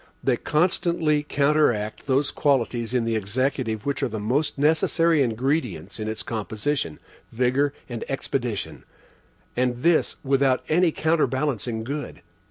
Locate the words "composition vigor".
6.23-7.71